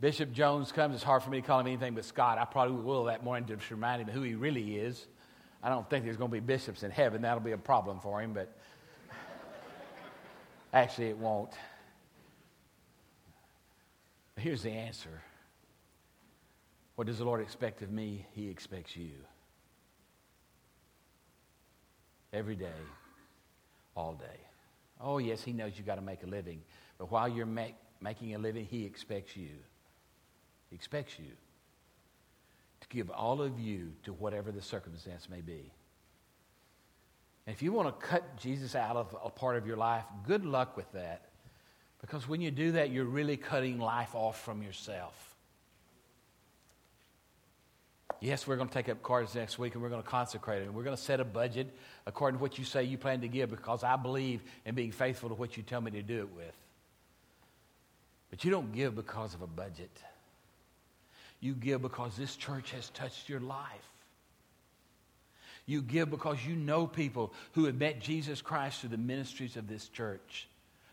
Bishop 0.00 0.32
Jones 0.32 0.72
comes, 0.72 0.94
it's 0.94 1.04
hard 1.04 1.22
for 1.22 1.30
me 1.30 1.40
to 1.40 1.46
call 1.46 1.60
him 1.60 1.68
anything 1.68 1.94
but 1.94 2.04
Scott. 2.04 2.38
I 2.38 2.44
probably 2.44 2.82
will 2.82 3.04
that 3.04 3.22
morning 3.22 3.56
to 3.56 3.74
remind 3.74 4.02
him 4.02 4.08
who 4.08 4.22
he 4.22 4.34
really 4.34 4.76
is. 4.76 5.06
I 5.62 5.68
don't 5.68 5.88
think 5.88 6.04
there's 6.04 6.16
going 6.16 6.30
to 6.30 6.32
be 6.32 6.40
bishops 6.40 6.82
in 6.82 6.90
heaven. 6.90 7.22
That'll 7.22 7.38
be 7.38 7.52
a 7.52 7.58
problem 7.58 8.00
for 8.00 8.20
him, 8.20 8.32
but 8.32 8.52
actually, 10.72 11.10
it 11.10 11.18
won't. 11.18 11.52
But 14.34 14.42
here's 14.42 14.62
the 14.62 14.72
answer 14.72 15.22
What 16.96 17.06
does 17.06 17.18
the 17.18 17.24
Lord 17.24 17.40
expect 17.40 17.82
of 17.82 17.92
me? 17.92 18.26
He 18.32 18.48
expects 18.48 18.96
you. 18.96 19.12
Every 22.32 22.56
day, 22.56 22.72
all 23.94 24.14
day. 24.14 24.40
Oh, 25.00 25.18
yes, 25.18 25.42
He 25.42 25.52
knows 25.52 25.72
you've 25.76 25.86
got 25.86 25.96
to 25.96 26.02
make 26.02 26.22
a 26.22 26.26
living. 26.26 26.62
But 26.98 27.10
while 27.10 27.28
you're 27.28 27.46
make, 27.46 27.74
making 28.02 28.34
a 28.34 28.38
living, 28.38 28.66
He 28.66 28.84
expects 28.84 29.36
you. 29.36 29.50
He 30.70 30.76
expects 30.76 31.18
you 31.18 31.30
to 32.80 32.88
give 32.88 33.10
all 33.10 33.42
of 33.42 33.60
you 33.60 33.92
to 34.04 34.12
whatever 34.12 34.50
the 34.50 34.62
circumstance 34.62 35.28
may 35.28 35.40
be. 35.40 35.70
And 37.46 37.54
if 37.54 37.62
you 37.62 37.72
want 37.72 37.88
to 37.88 38.06
cut 38.06 38.36
Jesus 38.36 38.74
out 38.74 38.96
of 38.96 39.16
a 39.24 39.30
part 39.30 39.56
of 39.56 39.66
your 39.66 39.76
life, 39.76 40.04
good 40.26 40.44
luck 40.44 40.76
with 40.76 40.90
that. 40.92 41.22
Because 42.00 42.28
when 42.28 42.40
you 42.40 42.50
do 42.50 42.72
that, 42.72 42.90
you're 42.90 43.04
really 43.04 43.36
cutting 43.36 43.78
life 43.78 44.14
off 44.14 44.42
from 44.44 44.62
yourself. 44.62 45.14
Yes, 48.20 48.46
we're 48.46 48.56
going 48.56 48.68
to 48.68 48.74
take 48.74 48.88
up 48.88 49.02
cards 49.02 49.34
next 49.34 49.58
week 49.58 49.74
and 49.74 49.82
we're 49.82 49.88
going 49.88 50.02
to 50.02 50.08
consecrate 50.08 50.62
it. 50.62 50.66
And 50.66 50.74
we're 50.74 50.84
going 50.84 50.96
to 50.96 51.02
set 51.02 51.18
a 51.18 51.24
budget 51.24 51.74
according 52.06 52.38
to 52.38 52.42
what 52.42 52.56
you 52.56 52.64
say 52.64 52.84
you 52.84 52.96
plan 52.96 53.20
to 53.22 53.28
give 53.28 53.50
because 53.50 53.82
I 53.82 53.96
believe 53.96 54.42
in 54.64 54.76
being 54.76 54.92
faithful 54.92 55.28
to 55.28 55.34
what 55.34 55.56
you 55.56 55.64
tell 55.64 55.80
me 55.80 55.90
to 55.92 56.02
do 56.02 56.20
it 56.20 56.34
with. 56.34 56.54
But 58.32 58.46
you 58.46 58.50
don't 58.50 58.72
give 58.72 58.96
because 58.96 59.34
of 59.34 59.42
a 59.42 59.46
budget. 59.46 59.90
You 61.40 61.52
give 61.52 61.82
because 61.82 62.16
this 62.16 62.34
church 62.34 62.70
has 62.70 62.88
touched 62.88 63.28
your 63.28 63.40
life. 63.40 63.92
You 65.66 65.82
give 65.82 66.08
because 66.10 66.38
you 66.46 66.56
know 66.56 66.86
people 66.86 67.34
who 67.52 67.66
have 67.66 67.74
met 67.74 68.00
Jesus 68.00 68.40
Christ 68.40 68.80
through 68.80 68.88
the 68.88 68.96
ministries 68.96 69.58
of 69.58 69.68
this 69.68 69.86
church, 69.86 70.48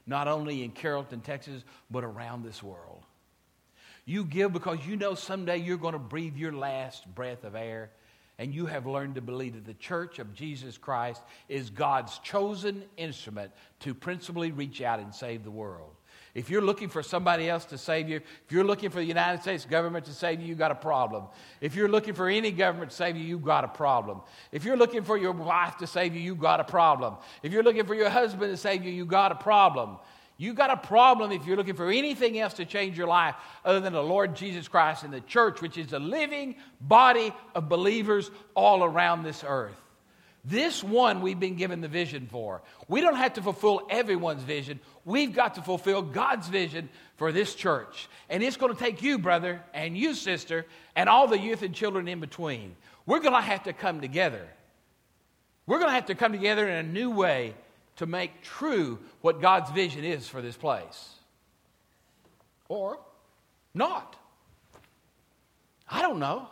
not 0.05 0.27
only 0.27 0.63
in 0.63 0.71
Carrollton, 0.71 1.21
Texas, 1.21 1.63
but 1.89 2.03
around 2.03 2.43
this 2.43 2.61
world. 2.61 3.05
You 4.03 4.25
give 4.25 4.51
because 4.51 4.85
you 4.85 4.97
know 4.97 5.15
someday 5.15 5.59
you're 5.59 5.77
going 5.77 5.93
to 5.93 5.99
breathe 5.99 6.35
your 6.35 6.51
last 6.51 7.07
breath 7.15 7.45
of 7.45 7.55
air, 7.55 7.89
and 8.37 8.53
you 8.53 8.65
have 8.65 8.85
learned 8.85 9.15
to 9.15 9.21
believe 9.21 9.53
that 9.53 9.65
the 9.65 9.73
church 9.75 10.19
of 10.19 10.33
Jesus 10.33 10.77
Christ 10.77 11.21
is 11.47 11.69
God's 11.69 12.19
chosen 12.19 12.83
instrument 12.97 13.53
to 13.79 13.93
principally 13.93 14.51
reach 14.51 14.81
out 14.81 14.99
and 14.99 15.15
save 15.15 15.45
the 15.45 15.51
world. 15.51 15.93
If 16.35 16.49
you're 16.49 16.61
looking 16.61 16.89
for 16.89 17.01
somebody 17.01 17.49
else 17.49 17.65
to 17.65 17.77
save 17.77 18.07
you, 18.07 18.17
if 18.17 18.51
you're 18.51 18.63
looking 18.63 18.89
for 18.89 18.97
the 18.97 19.05
United 19.05 19.41
States 19.41 19.65
government 19.65 20.05
to 20.05 20.13
save 20.13 20.39
you, 20.39 20.47
you've 20.47 20.57
got 20.57 20.71
a 20.71 20.75
problem. 20.75 21.25
If 21.59 21.75
you're 21.75 21.89
looking 21.89 22.13
for 22.13 22.29
any 22.29 22.51
government 22.51 22.91
to 22.91 22.97
save 22.97 23.15
you, 23.15 23.23
you've 23.23 23.43
got 23.43 23.63
a 23.63 23.67
problem. 23.67 24.21
If 24.51 24.63
you're 24.63 24.77
looking 24.77 25.03
for 25.03 25.17
your 25.17 25.31
wife 25.31 25.77
to 25.77 25.87
save 25.87 26.13
you, 26.13 26.21
you've 26.21 26.39
got 26.39 26.59
a 26.59 26.63
problem. 26.63 27.15
If 27.41 27.51
you're 27.51 27.63
looking 27.63 27.85
for 27.85 27.95
your 27.95 28.09
husband 28.09 28.51
to 28.51 28.57
save 28.57 28.83
you, 28.83 28.91
you've 28.91 29.07
got 29.07 29.31
a 29.31 29.35
problem. 29.35 29.97
You've 30.37 30.55
got 30.55 30.69
a 30.69 30.77
problem 30.77 31.33
if 31.33 31.45
you're 31.45 31.57
looking 31.57 31.75
for 31.75 31.89
anything 31.89 32.39
else 32.39 32.53
to 32.53 32.65
change 32.65 32.97
your 32.97 33.07
life 33.07 33.35
other 33.65 33.81
than 33.81 33.91
the 33.91 34.01
Lord 34.01 34.37
Jesus 34.37 34.69
Christ 34.69 35.03
and 35.03 35.11
the 35.11 35.19
church, 35.21 35.61
which 35.61 35.77
is 35.77 35.91
a 35.91 35.99
living 35.99 36.55
body 36.79 37.33
of 37.55 37.67
believers 37.67 38.31
all 38.55 38.83
around 38.85 39.23
this 39.23 39.43
earth. 39.45 39.75
This 40.45 40.83
one 40.83 41.21
we've 41.21 41.39
been 41.39 41.55
given 41.55 41.81
the 41.81 41.87
vision 41.87 42.27
for. 42.31 42.61
We 42.87 43.01
don't 43.01 43.15
have 43.15 43.33
to 43.33 43.41
fulfill 43.41 43.81
everyone's 43.89 44.43
vision. 44.43 44.79
We've 45.03 45.33
got 45.33 45.55
to 45.55 45.61
fulfill 45.61 46.01
God's 46.01 46.47
vision 46.47 46.89
for 47.17 47.31
this 47.31 47.55
church. 47.55 48.07
And 48.29 48.41
it's 48.41 48.55
going 48.55 48.73
to 48.73 48.79
take 48.79 49.03
you, 49.03 49.19
brother, 49.19 49.61
and 49.73 49.97
you, 49.97 50.13
sister, 50.13 50.65
and 50.95 51.09
all 51.09 51.27
the 51.27 51.37
youth 51.37 51.61
and 51.61 51.75
children 51.75 52.07
in 52.07 52.21
between. 52.21 52.75
We're 53.05 53.19
going 53.19 53.33
to 53.33 53.41
have 53.41 53.63
to 53.63 53.73
come 53.73 53.99
together. 53.99 54.47
We're 55.67 55.79
going 55.79 55.89
to 55.89 55.95
have 55.95 56.07
to 56.07 56.15
come 56.15 56.31
together 56.31 56.67
in 56.67 56.75
a 56.85 56.89
new 56.89 57.11
way 57.11 57.53
to 57.97 58.05
make 58.05 58.41
true 58.41 58.97
what 59.21 59.41
God's 59.41 59.71
vision 59.71 60.05
is 60.05 60.27
for 60.27 60.41
this 60.41 60.55
place. 60.55 61.09
Or 62.69 62.97
not. 63.73 64.15
I 65.89 66.01
don't 66.01 66.19
know. 66.19 66.47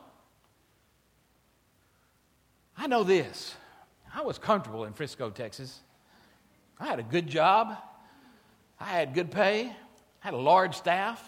I 2.78 2.88
know 2.88 3.04
this. 3.04 3.56
I 4.18 4.22
was 4.22 4.40
comfortable 4.40 4.86
in 4.86 4.94
Frisco, 4.94 5.30
Texas. 5.30 5.80
I 6.80 6.88
had 6.88 6.98
a 6.98 7.04
good 7.04 7.28
job. 7.28 7.78
I 8.80 8.86
had 8.86 9.14
good 9.14 9.30
pay. 9.30 9.66
I 9.66 9.74
had 10.26 10.34
a 10.34 10.38
large 10.38 10.76
staff. 10.76 11.24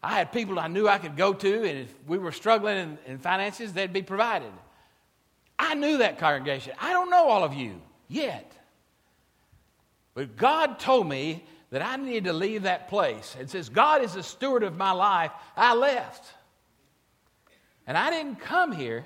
I 0.00 0.12
had 0.14 0.30
people 0.30 0.60
I 0.60 0.68
knew 0.68 0.86
I 0.86 0.98
could 0.98 1.16
go 1.16 1.32
to, 1.32 1.54
and 1.64 1.80
if 1.80 1.92
we 2.06 2.18
were 2.18 2.30
struggling 2.30 2.76
in, 2.76 2.98
in 3.06 3.18
finances, 3.18 3.72
they'd 3.72 3.92
be 3.92 4.02
provided. 4.02 4.52
I 5.58 5.74
knew 5.74 5.98
that 5.98 6.20
congregation. 6.20 6.72
I 6.80 6.92
don't 6.92 7.10
know 7.10 7.28
all 7.28 7.42
of 7.42 7.52
you 7.52 7.80
yet. 8.06 8.52
But 10.14 10.36
God 10.36 10.78
told 10.78 11.08
me 11.08 11.44
that 11.70 11.82
I 11.82 11.96
needed 11.96 12.24
to 12.26 12.32
leave 12.32 12.62
that 12.62 12.86
place. 12.86 13.34
And 13.40 13.50
since 13.50 13.68
God 13.68 14.04
is 14.04 14.14
the 14.14 14.22
steward 14.22 14.62
of 14.62 14.76
my 14.76 14.92
life, 14.92 15.32
I 15.56 15.74
left. 15.74 16.32
And 17.88 17.98
I 17.98 18.10
didn't 18.10 18.36
come 18.36 18.70
here 18.70 19.04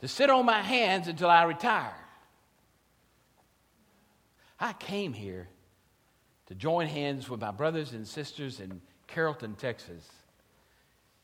to 0.00 0.08
sit 0.08 0.30
on 0.30 0.46
my 0.46 0.62
hands 0.62 1.08
until 1.08 1.28
I 1.28 1.44
retire. 1.44 1.94
I 4.58 4.72
came 4.74 5.12
here 5.12 5.48
to 6.46 6.54
join 6.54 6.86
hands 6.86 7.28
with 7.28 7.40
my 7.40 7.50
brothers 7.50 7.92
and 7.92 8.06
sisters 8.06 8.60
in 8.60 8.80
Carrollton, 9.06 9.54
Texas, 9.54 10.08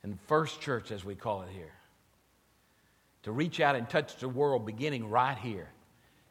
in 0.03 0.19
First 0.27 0.61
Church, 0.61 0.91
as 0.91 1.05
we 1.05 1.15
call 1.15 1.43
it 1.43 1.49
here, 1.53 1.73
to 3.25 3.33
reach 3.33 3.61
out 3.61 3.77
and 3.77 3.89
touch 3.89 4.17
the 4.17 4.29
world 4.29 4.65
beginning 4.65 5.11
right 5.11 5.37
here 5.37 5.69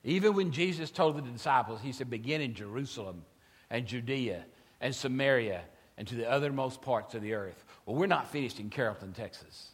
even 0.06 0.36
when 0.36 0.52
Jesus 0.52 0.92
told 0.92 1.18
the 1.18 1.22
disciples, 1.24 1.82
he 1.82 1.92
said, 1.92 2.12
begin 2.12 2.40
in 2.40 2.54
Jerusalem 2.54 3.26
and 3.72 3.88
Judea 3.88 4.46
and 4.80 4.94
Samaria 4.94 5.62
and 5.98 6.08
to 6.08 6.16
the 6.16 6.24
othermost 6.24 6.82
parts 6.82 7.16
of 7.16 7.24
the 7.24 7.34
earth. 7.34 7.66
Well, 7.86 7.96
we're 7.96 8.06
not 8.06 8.32
finished 8.32 8.60
in 8.60 8.70
Carrollton, 8.70 9.14
Texas. 9.14 9.72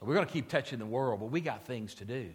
We're 0.00 0.14
going 0.14 0.26
to 0.26 0.32
keep 0.32 0.48
touching 0.48 0.78
the 0.78 0.86
world, 0.86 1.20
but 1.20 1.26
we 1.26 1.40
got 1.40 1.66
things 1.66 1.94
to 1.96 2.04
do. 2.04 2.30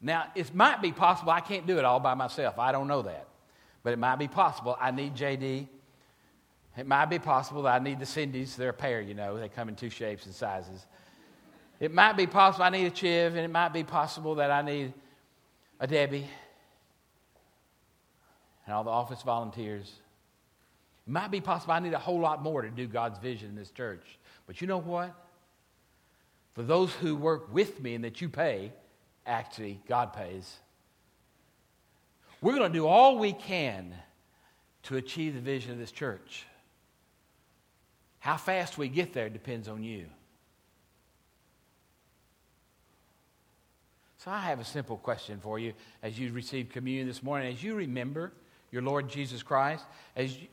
Now, 0.00 0.26
it 0.34 0.54
might 0.54 0.80
be 0.80 0.92
possible 0.92 1.32
I 1.32 1.40
can't 1.40 1.66
do 1.66 1.78
it 1.78 1.84
all 1.84 2.00
by 2.00 2.14
myself. 2.14 2.58
I 2.58 2.72
don't 2.72 2.86
know 2.86 3.02
that. 3.02 3.26
But 3.82 3.92
it 3.92 3.98
might 3.98 4.16
be 4.16 4.28
possible 4.28 4.76
I 4.80 4.90
need 4.90 5.14
JD. 5.14 5.66
It 6.76 6.86
might 6.86 7.06
be 7.06 7.18
possible 7.18 7.62
that 7.62 7.80
I 7.80 7.84
need 7.84 7.98
the 7.98 8.06
Cindy's. 8.06 8.56
They're 8.56 8.70
a 8.70 8.74
pair, 8.74 9.00
you 9.00 9.14
know. 9.14 9.38
They 9.38 9.48
come 9.48 9.68
in 9.68 9.74
two 9.74 9.90
shapes 9.90 10.26
and 10.26 10.34
sizes. 10.34 10.86
It 11.80 11.92
might 11.92 12.16
be 12.16 12.26
possible 12.26 12.64
I 12.64 12.70
need 12.70 12.86
a 12.86 12.94
Chiv, 12.94 13.34
and 13.34 13.44
it 13.44 13.50
might 13.50 13.70
be 13.70 13.82
possible 13.82 14.36
that 14.36 14.50
I 14.50 14.62
need 14.62 14.92
a 15.80 15.86
Debbie 15.86 16.26
and 18.66 18.74
all 18.74 18.84
the 18.84 18.90
office 18.90 19.22
volunteers. 19.22 19.92
It 21.06 21.10
might 21.10 21.30
be 21.30 21.40
possible 21.40 21.72
I 21.72 21.80
need 21.80 21.94
a 21.94 21.98
whole 21.98 22.20
lot 22.20 22.42
more 22.42 22.62
to 22.62 22.70
do 22.70 22.86
God's 22.86 23.18
vision 23.18 23.48
in 23.48 23.56
this 23.56 23.70
church. 23.70 24.04
But 24.46 24.60
you 24.60 24.66
know 24.66 24.78
what? 24.78 25.14
For 26.54 26.62
those 26.62 26.92
who 26.94 27.16
work 27.16 27.52
with 27.52 27.80
me 27.80 27.94
and 27.94 28.04
that 28.04 28.20
you 28.20 28.28
pay, 28.28 28.72
actually, 29.26 29.80
God 29.88 30.12
pays. 30.12 30.58
We're 32.40 32.56
going 32.56 32.72
to 32.72 32.78
do 32.78 32.86
all 32.86 33.18
we 33.18 33.32
can 33.32 33.94
to 34.84 34.96
achieve 34.96 35.34
the 35.34 35.40
vision 35.40 35.72
of 35.72 35.78
this 35.78 35.92
church. 35.92 36.46
How 38.18 38.36
fast 38.36 38.78
we 38.78 38.88
get 38.88 39.12
there 39.12 39.28
depends 39.28 39.68
on 39.68 39.82
you. 39.82 40.06
So 44.18 44.30
I 44.30 44.40
have 44.40 44.60
a 44.60 44.64
simple 44.64 44.98
question 44.98 45.38
for 45.40 45.58
you 45.58 45.72
as 46.02 46.18
you 46.18 46.30
receive 46.32 46.68
communion 46.68 47.06
this 47.06 47.22
morning. 47.22 47.52
As 47.52 47.62
you 47.62 47.74
remember 47.74 48.32
your 48.70 48.82
Lord 48.82 49.08
Jesus 49.08 49.42
Christ, 49.42 49.84
as 50.14 50.36
you, 50.36 50.46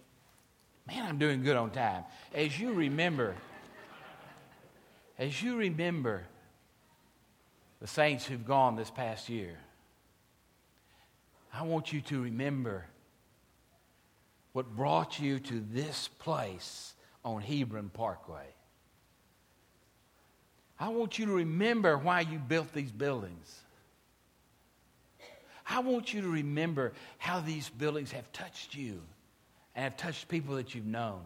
man, 0.87 1.05
I'm 1.05 1.17
doing 1.17 1.43
good 1.43 1.57
on 1.57 1.71
time. 1.71 2.05
As 2.33 2.57
you 2.57 2.71
remember, 2.71 3.35
as 5.17 5.41
you 5.41 5.57
remember 5.57 6.23
the 7.79 7.87
saints 7.87 8.25
who've 8.25 8.45
gone 8.45 8.75
this 8.75 8.91
past 8.91 9.29
year, 9.29 9.57
I 11.53 11.63
want 11.63 11.91
you 11.91 12.01
to 12.01 12.21
remember 12.21 12.85
what 14.53 14.75
brought 14.75 15.19
you 15.19 15.39
to 15.39 15.63
this 15.71 16.07
place 16.19 16.93
on 17.23 17.41
Hebron 17.41 17.89
Parkway. 17.89 18.45
I 20.79 20.89
want 20.89 21.17
you 21.17 21.25
to 21.25 21.31
remember 21.31 21.97
why 21.97 22.21
you 22.21 22.37
built 22.37 22.71
these 22.73 22.91
buildings. 22.91 23.61
I 25.69 25.79
want 25.79 26.13
you 26.13 26.21
to 26.21 26.29
remember 26.29 26.93
how 27.17 27.39
these 27.39 27.69
buildings 27.69 28.11
have 28.11 28.31
touched 28.31 28.75
you 28.75 29.01
and 29.75 29.83
have 29.83 29.97
touched 29.97 30.27
people 30.27 30.55
that 30.55 30.75
you've 30.75 30.85
known. 30.85 31.21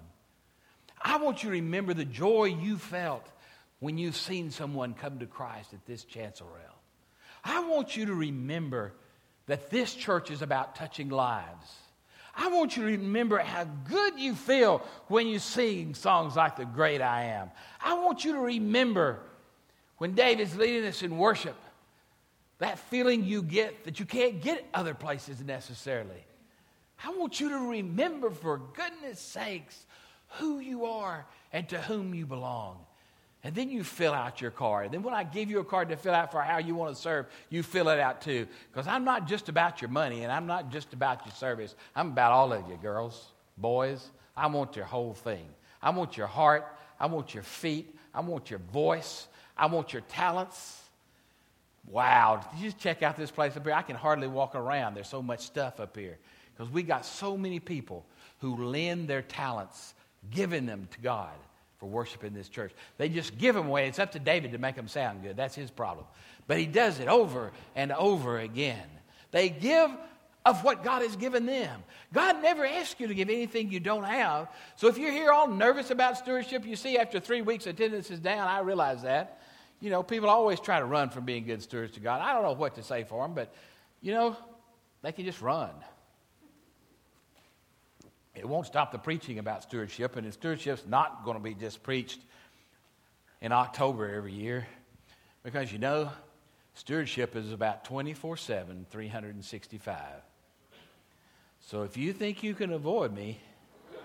I 1.01 1.17
want 1.17 1.43
you 1.43 1.49
to 1.49 1.55
remember 1.55 1.93
the 1.93 2.05
joy 2.05 2.45
you 2.45 2.77
felt 2.77 3.27
when 3.81 3.97
you've 3.97 4.15
seen 4.15 4.51
someone 4.51 4.93
come 4.93 5.19
to 5.19 5.25
Christ 5.25 5.73
at 5.73 5.85
this 5.85 6.05
chancel 6.05 6.47
rail. 6.47 6.75
I 7.43 7.67
want 7.67 7.97
you 7.97 8.05
to 8.05 8.13
remember 8.13 8.93
that 9.47 9.71
this 9.71 9.93
church 9.93 10.29
is 10.29 10.43
about 10.43 10.75
touching 10.75 11.09
lives. 11.09 11.75
I 12.35 12.49
want 12.49 12.77
you 12.77 12.83
to 12.83 12.91
remember 12.91 13.39
how 13.39 13.65
good 13.65 14.19
you 14.19 14.35
feel 14.35 14.83
when 15.07 15.27
you 15.27 15.39
sing 15.39 15.95
songs 15.95 16.35
like 16.35 16.55
The 16.55 16.65
Great 16.65 17.01
I 17.01 17.23
Am. 17.23 17.49
I 17.83 17.95
want 17.95 18.23
you 18.23 18.33
to 18.33 18.39
remember 18.39 19.19
when 19.97 20.13
David's 20.13 20.55
leading 20.55 20.85
us 20.85 21.01
in 21.01 21.17
worship, 21.17 21.57
that 22.59 22.77
feeling 22.77 23.23
you 23.23 23.41
get 23.41 23.85
that 23.85 23.99
you 23.99 24.05
can't 24.05 24.41
get 24.41 24.63
other 24.75 24.93
places 24.93 25.41
necessarily. 25.41 26.23
I 27.03 27.09
want 27.17 27.39
you 27.39 27.49
to 27.49 27.69
remember, 27.71 28.29
for 28.29 28.59
goodness 28.59 29.19
sakes, 29.19 29.85
who 30.37 30.59
you 30.59 30.85
are 30.85 31.25
and 31.51 31.67
to 31.69 31.81
whom 31.81 32.13
you 32.13 32.27
belong. 32.27 32.77
And 33.43 33.55
then 33.55 33.69
you 33.69 33.83
fill 33.83 34.13
out 34.13 34.39
your 34.39 34.51
card. 34.51 34.85
And 34.85 34.93
then 34.93 35.03
when 35.03 35.15
I 35.15 35.23
give 35.23 35.49
you 35.49 35.59
a 35.59 35.63
card 35.63 35.89
to 35.89 35.97
fill 35.97 36.13
out 36.13 36.31
for 36.31 36.41
how 36.41 36.59
you 36.59 36.75
want 36.75 36.95
to 36.95 37.01
serve, 37.01 37.25
you 37.49 37.63
fill 37.63 37.89
it 37.89 37.99
out 37.99 38.21
too. 38.21 38.47
Because 38.71 38.87
I'm 38.87 39.03
not 39.03 39.27
just 39.27 39.49
about 39.49 39.81
your 39.81 39.89
money 39.89 40.23
and 40.23 40.31
I'm 40.31 40.45
not 40.45 40.71
just 40.71 40.93
about 40.93 41.25
your 41.25 41.33
service. 41.33 41.75
I'm 41.95 42.09
about 42.09 42.31
all 42.31 42.53
of 42.53 42.67
you, 42.69 42.77
girls, 42.77 43.31
boys. 43.57 44.11
I 44.37 44.45
want 44.47 44.75
your 44.75 44.85
whole 44.85 45.13
thing. 45.13 45.47
I 45.81 45.89
want 45.89 46.17
your 46.17 46.27
heart. 46.27 46.65
I 46.99 47.07
want 47.07 47.33
your 47.33 47.43
feet. 47.43 47.95
I 48.13 48.21
want 48.21 48.51
your 48.51 48.59
voice. 48.71 49.27
I 49.57 49.65
want 49.65 49.91
your 49.91 50.03
talents. 50.03 50.77
Wow, 51.87 52.45
did 52.51 52.59
you 52.61 52.69
just 52.69 52.77
check 52.77 53.01
out 53.01 53.17
this 53.17 53.31
place 53.31 53.57
up 53.57 53.63
here? 53.63 53.73
I 53.73 53.81
can 53.81 53.95
hardly 53.95 54.27
walk 54.27 54.53
around. 54.53 54.93
There's 54.93 55.07
so 55.07 55.21
much 55.21 55.39
stuff 55.39 55.79
up 55.79 55.97
here. 55.97 56.19
Because 56.53 56.71
we 56.71 56.83
got 56.83 57.05
so 57.05 57.35
many 57.35 57.59
people 57.59 58.05
who 58.39 58.55
lend 58.65 59.07
their 59.07 59.23
talents, 59.23 59.95
giving 60.29 60.67
them 60.67 60.87
to 60.91 61.01
God 61.01 61.33
for 61.81 61.87
worship 61.87 62.23
in 62.23 62.33
this 62.33 62.47
church. 62.47 62.71
They 62.97 63.09
just 63.09 63.37
give 63.37 63.55
them 63.55 63.67
away. 63.67 63.89
It's 63.89 63.99
up 63.99 64.13
to 64.13 64.19
David 64.19 64.53
to 64.53 64.57
make 64.57 64.75
them 64.75 64.87
sound 64.87 65.23
good. 65.23 65.35
That's 65.35 65.55
his 65.55 65.69
problem. 65.69 66.05
But 66.47 66.59
he 66.59 66.65
does 66.65 67.01
it 67.01 67.09
over 67.09 67.51
and 67.75 67.91
over 67.91 68.39
again. 68.39 68.87
They 69.31 69.49
give 69.49 69.91
of 70.45 70.63
what 70.63 70.83
God 70.83 71.01
has 71.01 71.17
given 71.17 71.45
them. 71.45 71.83
God 72.13 72.41
never 72.41 72.65
asks 72.65 72.99
you 72.99 73.07
to 73.07 73.13
give 73.13 73.29
anything 73.29 73.71
you 73.71 73.79
don't 73.79 74.05
have. 74.05 74.47
So 74.77 74.87
if 74.87 74.97
you're 74.97 75.11
here 75.11 75.31
all 75.31 75.47
nervous 75.47 75.91
about 75.91 76.17
stewardship, 76.17 76.65
you 76.65 76.77
see 76.77 76.97
after 76.97 77.19
three 77.19 77.41
weeks 77.41 77.67
attendance 77.67 78.09
is 78.09 78.19
down, 78.19 78.47
I 78.47 78.59
realize 78.59 79.01
that 79.03 79.41
you 79.81 79.89
know, 79.89 80.03
people 80.03 80.29
always 80.29 80.59
try 80.59 80.79
to 80.79 80.85
run 80.85 81.09
from 81.09 81.25
being 81.25 81.43
good 81.43 81.61
stewards 81.61 81.93
to 81.93 81.99
God. 81.99 82.21
I 82.21 82.33
don't 82.33 82.43
know 82.43 82.53
what 82.53 82.75
to 82.75 82.83
say 82.83 83.03
for 83.03 83.23
them, 83.23 83.33
but, 83.33 83.53
you 83.99 84.13
know, 84.13 84.37
they 85.01 85.11
can 85.11 85.25
just 85.25 85.41
run. 85.41 85.71
It 88.33 88.47
won't 88.47 88.65
stop 88.65 88.91
the 88.91 88.97
preaching 88.97 89.39
about 89.39 89.63
stewardship, 89.63 90.15
and 90.15 90.31
stewardship's 90.33 90.85
not 90.87 91.25
going 91.25 91.37
to 91.37 91.43
be 91.43 91.53
just 91.53 91.83
preached 91.83 92.19
in 93.41 93.51
October 93.51 94.13
every 94.13 94.33
year 94.33 94.67
because, 95.43 95.71
you 95.71 95.79
know, 95.79 96.09
stewardship 96.73 97.35
is 97.35 97.51
about 97.51 97.83
24 97.83 98.37
7, 98.37 98.85
365. 98.89 99.97
So 101.59 101.83
if 101.83 101.97
you 101.97 102.13
think 102.13 102.41
you 102.41 102.53
can 102.53 102.71
avoid 102.71 103.13
me, 103.13 103.39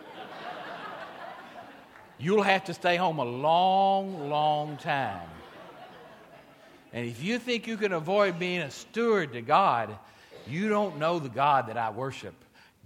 you'll 2.19 2.43
have 2.43 2.65
to 2.65 2.75
stay 2.75 2.97
home 2.97 3.19
a 3.19 3.25
long, 3.25 4.29
long 4.29 4.77
time. 4.79 5.29
And 6.93 7.07
if 7.07 7.23
you 7.23 7.39
think 7.39 7.67
you 7.67 7.77
can 7.77 7.93
avoid 7.93 8.39
being 8.39 8.61
a 8.61 8.71
steward 8.71 9.35
to 9.35 9.43
God, 9.43 9.97
you 10.47 10.69
don't 10.69 10.99
know 10.99 11.19
the 11.19 11.29
God 11.29 11.69
that 11.69 11.77
I 11.77 11.91
worship. 11.91 12.35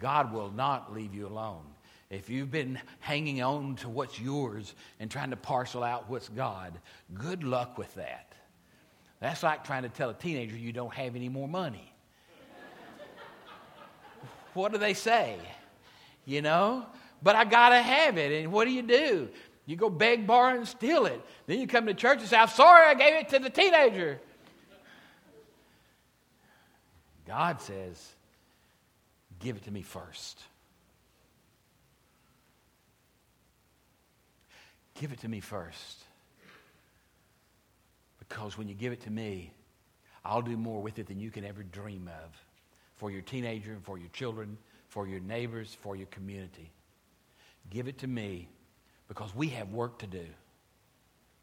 God 0.01 0.33
will 0.33 0.51
not 0.51 0.93
leave 0.93 1.15
you 1.15 1.27
alone. 1.27 1.63
If 2.11 2.29
you've 2.29 2.51
been 2.51 2.81
hanging 2.99 3.41
on 3.41 3.77
to 3.77 3.89
what's 3.89 4.19
yours 4.19 4.75
and 4.99 5.11
trying 5.11 5.31
to 5.31 5.37
parcel 5.37 5.85
out 5.85 6.11
what's 6.11 6.29
God, 6.29 6.73
good 7.15 7.45
luck 7.45 7.79
with 7.79 7.95
that. 7.95 8.33
That's 9.21 9.43
like 9.43 9.65
trying 9.65 9.83
to 9.83 9.89
tell 9.89 10.11
a 10.11 10.15
teenager 10.15 10.57
you 10.57 10.73
don't 10.73 10.93
have 10.95 11.15
any 11.15 11.29
more 11.29 11.47
money. 11.47 11.93
what 14.55 14.73
do 14.73 14.79
they 14.79 14.95
say? 14.95 15.37
You 16.25 16.43
know? 16.43 16.87
But 17.23 17.37
I 17.37 17.45
got 17.45 17.69
to 17.69 17.81
have 17.81 18.19
it. 18.19 18.43
And 18.43 18.51
what 18.51 18.65
do 18.65 18.73
you 18.73 18.83
do? 18.83 19.29
You 19.67 19.77
go 19.77 19.91
beg, 19.91 20.27
borrow, 20.27 20.57
and 20.57 20.67
steal 20.67 21.07
it. 21.07 21.21
Then 21.47 21.61
you 21.61 21.69
come 21.69 21.87
to 21.87 21.95
church 21.95 22.19
and 22.19 22.29
say, 22.29 22.37
I'm 22.37 22.49
sorry 22.49 22.87
I 22.89 22.95
gave 22.95 23.15
it 23.15 23.29
to 23.29 23.39
the 23.39 23.51
teenager. 23.51 24.19
God 27.27 27.61
says, 27.61 28.15
Give 29.41 29.57
it 29.57 29.65
to 29.65 29.71
me 29.71 29.83
first. 29.83 30.39
Give 35.01 35.13
it 35.13 35.21
to 35.21 35.29
me 35.29 35.41
first. 35.41 36.05
Because 38.19 38.57
when 38.57 38.69
you 38.69 38.75
give 38.75 38.93
it 38.93 39.01
to 39.03 39.11
me, 39.11 39.51
I'll 40.25 40.43
do 40.43 40.57
more 40.57 40.83
with 40.83 40.99
it 40.99 41.07
than 41.07 41.19
you 41.19 41.31
can 41.31 41.45
ever 41.45 41.63
dream 41.63 42.09
of 42.09 42.31
for 42.97 43.11
your 43.11 43.23
teenager, 43.23 43.73
and 43.73 43.83
for 43.83 43.97
your 43.97 44.11
children, 44.11 44.59
for 44.89 45.07
your 45.07 45.21
neighbors, 45.21 45.75
for 45.81 45.97
your 45.97 46.07
community. 46.09 46.71
Give 47.71 47.89
it 47.89 47.99
to 48.01 48.07
me 48.07 48.49
because 49.09 49.35
we 49.35 49.49
have 49.49 49.71
work 49.71 49.99
to 50.01 50.07
do 50.07 50.27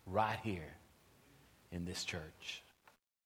right 0.06 0.38
here 0.44 0.76
in 1.72 1.84
this 1.84 2.04
church. 2.04 2.62